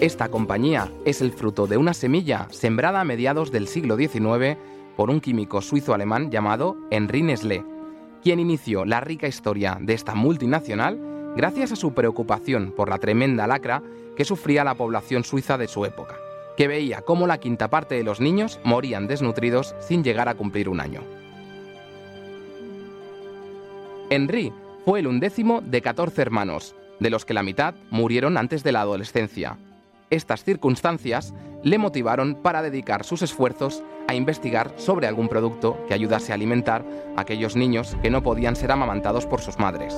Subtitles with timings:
[0.00, 4.56] Esta compañía es el fruto de una semilla sembrada a mediados del siglo XIX
[4.96, 7.64] por un químico suizo-alemán llamado Henri Nestlé,
[8.22, 11.00] quien inició la rica historia de esta multinacional
[11.36, 13.82] gracias a su preocupación por la tremenda lacra
[14.16, 16.14] que sufría la población suiza de su época,
[16.56, 20.68] que veía cómo la quinta parte de los niños morían desnutridos sin llegar a cumplir
[20.68, 21.02] un año.
[24.10, 24.52] Henri
[24.84, 28.82] fue el undécimo de 14 hermanos, de los que la mitad murieron antes de la
[28.82, 29.58] adolescencia,
[30.10, 36.32] estas circunstancias le motivaron para dedicar sus esfuerzos a investigar sobre algún producto que ayudase
[36.32, 36.84] a alimentar
[37.16, 39.94] a aquellos niños que no podían ser amamantados por sus madres.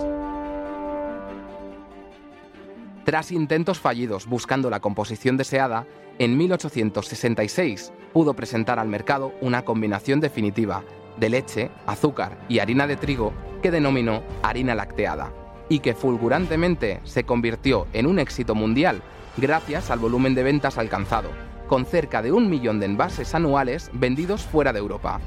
[3.04, 5.86] Tras intentos fallidos buscando la composición deseada,
[6.18, 10.82] en 1866 pudo presentar al mercado una combinación definitiva
[11.18, 15.32] de leche, azúcar y harina de trigo que denominó harina lacteada
[15.70, 19.00] y que fulgurantemente se convirtió en un éxito mundial
[19.38, 21.30] gracias al volumen de ventas alcanzado,
[21.68, 25.20] con cerca de un millón de envases anuales vendidos fuera de Europa.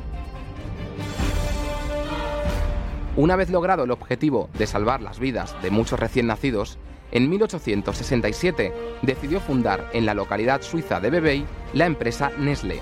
[3.16, 6.77] Una vez logrado el objetivo de salvar las vidas de muchos recién nacidos,
[7.11, 12.81] en 1867 decidió fundar en la localidad suiza de Bebey la empresa Nestlé.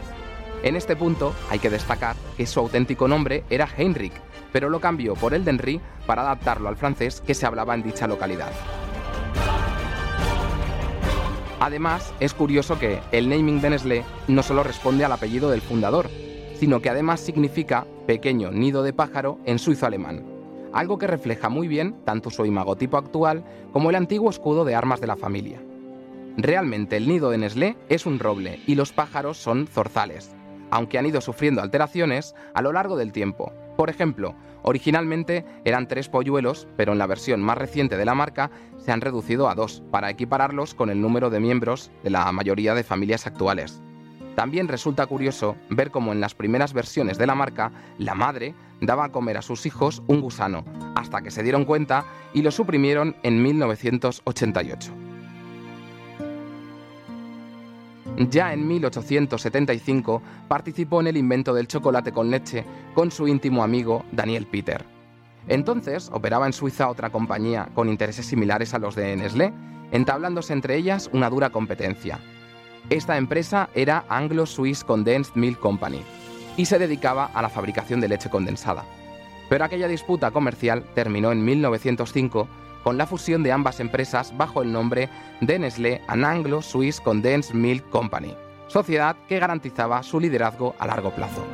[0.63, 4.13] En este punto hay que destacar que su auténtico nombre era Heinrich,
[4.51, 7.83] pero lo cambió por el de Henri para adaptarlo al francés que se hablaba en
[7.83, 8.51] dicha localidad.
[11.59, 16.09] Además, es curioso que el naming de Nestlé no solo responde al apellido del fundador,
[16.55, 20.25] sino que además significa pequeño nido de pájaro en suizo alemán,
[20.73, 25.01] algo que refleja muy bien tanto su imagotipo actual como el antiguo escudo de armas
[25.01, 25.61] de la familia.
[26.37, 30.35] Realmente el nido de Nestlé es un roble y los pájaros son zorzales,
[30.71, 33.53] aunque han ido sufriendo alteraciones a lo largo del tiempo.
[33.77, 38.49] Por ejemplo, originalmente eran tres polluelos, pero en la versión más reciente de la marca
[38.77, 42.73] se han reducido a dos, para equipararlos con el número de miembros de la mayoría
[42.73, 43.81] de familias actuales.
[44.35, 49.05] También resulta curioso ver cómo en las primeras versiones de la marca, la madre daba
[49.05, 50.63] a comer a sus hijos un gusano,
[50.95, 55.10] hasta que se dieron cuenta y lo suprimieron en 1988.
[58.29, 64.05] Ya en 1875 participó en el invento del chocolate con leche con su íntimo amigo
[64.11, 64.85] Daniel Peter.
[65.47, 69.53] Entonces operaba en Suiza otra compañía con intereses similares a los de Nestlé,
[69.91, 72.19] entablándose entre ellas una dura competencia.
[72.89, 76.01] Esta empresa era Anglo-Swiss Condensed Milk Company
[76.57, 78.83] y se dedicaba a la fabricación de leche condensada.
[79.49, 82.47] Pero aquella disputa comercial terminó en 1905
[82.83, 85.09] con la fusión de ambas empresas bajo el nombre
[85.41, 88.35] de Nestlé and Anglo-Swiss Condensed Milk Company,
[88.67, 91.45] sociedad que garantizaba su liderazgo a largo plazo.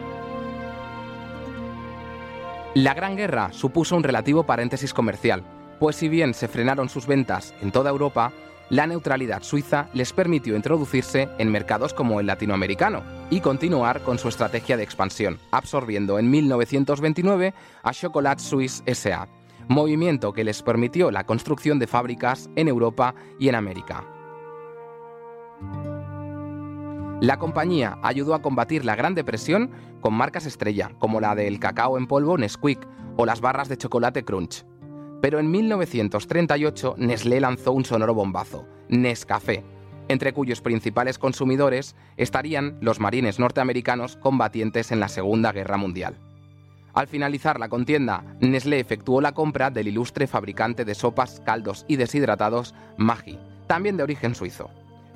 [2.73, 5.43] La Gran Guerra supuso un relativo paréntesis comercial,
[5.79, 8.31] pues si bien se frenaron sus ventas en toda Europa,
[8.69, 14.27] la neutralidad suiza les permitió introducirse en mercados como el latinoamericano y continuar con su
[14.27, 19.27] estrategia de expansión, absorbiendo en 1929 a Chocolat Suisse SA,
[19.67, 24.05] movimiento que les permitió la construcción de fábricas en Europa y en América.
[27.19, 31.97] La compañía ayudó a combatir la Gran Depresión con marcas estrella, como la del cacao
[31.97, 34.65] en polvo Nesquik o las barras de chocolate Crunch.
[35.21, 39.63] Pero en 1938 Nestlé lanzó un sonoro bombazo, Nescafé,
[40.07, 46.19] entre cuyos principales consumidores estarían los marines norteamericanos combatientes en la Segunda Guerra Mundial.
[46.97, 51.95] Al finalizar la contienda, Nestlé efectuó la compra del ilustre fabricante de sopas, caldos y
[51.95, 54.71] deshidratados Maggi, también de origen suizo.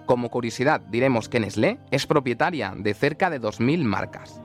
[0.06, 4.40] Como curiosidad, diremos que Nestlé es propietaria de cerca de 2.000 marcas.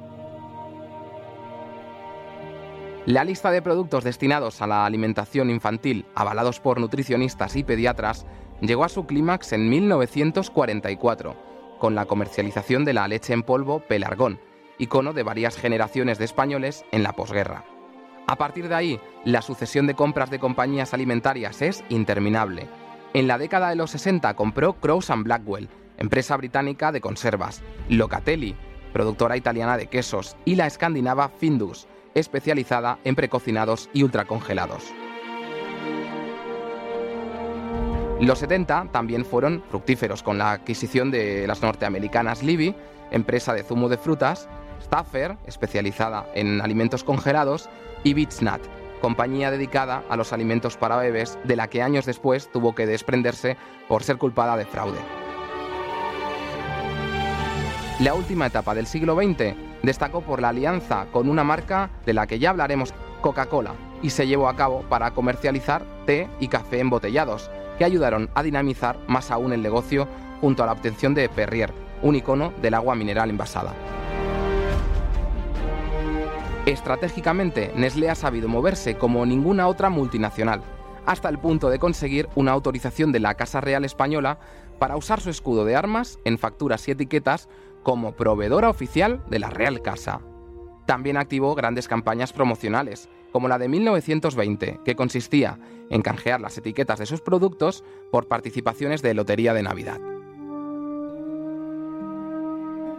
[3.05, 8.25] La lista de productos destinados a la alimentación infantil, avalados por nutricionistas y pediatras,
[8.63, 11.37] llegó a su clímax en 1944,
[11.79, 14.41] con la comercialización de la leche en polvo Pelargón,
[14.79, 17.65] icono de varias generaciones de españoles en la posguerra.
[18.27, 22.69] A partir de ahí, la sucesión de compras de compañías alimentarias es interminable,
[23.17, 28.55] en la década de los 60 compró Crows Blackwell, empresa británica de conservas, Locatelli,
[28.93, 34.85] productora italiana de quesos, y la escandinava Findus, especializada en precocinados y ultracongelados.
[38.21, 42.75] Los 70 también fueron fructíferos con la adquisición de las norteamericanas Libby,
[43.11, 44.47] empresa de zumo de frutas,
[44.83, 47.69] Staffer, especializada en alimentos congelados,
[48.05, 48.61] y Beechnut,
[49.01, 53.57] compañía dedicada a los alimentos para bebés, de la que años después tuvo que desprenderse
[53.89, 54.99] por ser culpada de fraude.
[58.01, 62.27] La última etapa del siglo XX destacó por la alianza con una marca de la
[62.27, 63.73] que ya hablaremos, Coca-Cola,
[64.03, 68.99] y se llevó a cabo para comercializar té y café embotellados, que ayudaron a dinamizar
[69.07, 70.09] más aún el negocio
[70.41, 71.73] junto a la obtención de Perrier,
[72.03, 73.75] un icono del agua mineral envasada.
[76.67, 80.63] Estratégicamente, Nestlé ha sabido moverse como ninguna otra multinacional,
[81.07, 84.41] hasta el punto de conseguir una autorización de la Casa Real Española
[84.81, 87.49] para usar su escudo de armas en facturas y etiquetas
[87.85, 90.21] como proveedora oficial de la Real Casa.
[90.87, 96.99] También activó grandes campañas promocionales, como la de 1920, que consistía en canjear las etiquetas
[96.99, 100.01] de sus productos por participaciones de Lotería de Navidad.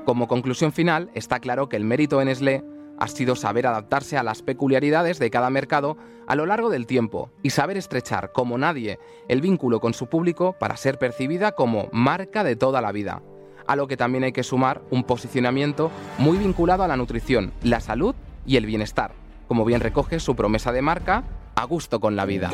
[0.05, 2.63] Como conclusión final, está claro que el mérito en Nestlé
[2.97, 5.97] ha sido saber adaptarse a las peculiaridades de cada mercado
[6.27, 10.53] a lo largo del tiempo y saber estrechar como nadie el vínculo con su público
[10.53, 13.21] para ser percibida como marca de toda la vida,
[13.65, 17.79] a lo que también hay que sumar un posicionamiento muy vinculado a la nutrición, la
[17.79, 18.15] salud
[18.45, 19.13] y el bienestar,
[19.47, 21.23] como bien recoge su promesa de marca,
[21.55, 22.51] a gusto con la vida.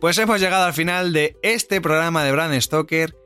[0.00, 3.25] Pues hemos llegado al final de este programa de Brand Stoker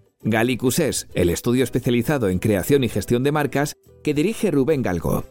[0.23, 5.25] Gallicus es el estudio especializado en creación y gestión de marcas que dirige Rubén Galgo.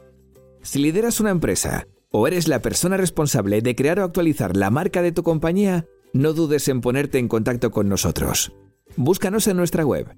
[0.62, 5.00] Si lideras una empresa o eres la persona responsable de crear o actualizar la marca
[5.02, 8.52] de tu compañía, no dudes en ponerte en contacto con nosotros.
[8.96, 10.08] Búscanos en nuestra web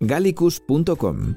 [0.00, 1.36] gallicus.com.